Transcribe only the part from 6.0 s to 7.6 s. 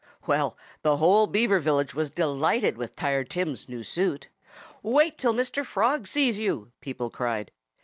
sees you!" people cried.